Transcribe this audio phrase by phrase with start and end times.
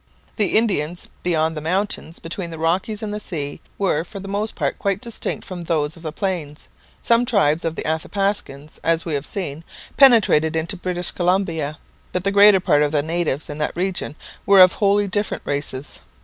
[0.37, 4.55] The Indians beyond the mountains, between the Rockies and the sea, were for the most
[4.55, 6.67] part quite distinct from those of the plains.
[7.03, 9.63] Some tribes of the Athapascans, as we have seen,
[9.97, 11.77] penetrated into British Columbia,
[12.13, 16.01] but the greater part of the natives in that region were of wholly different races.